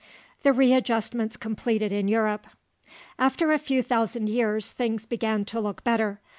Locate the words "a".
3.51-3.59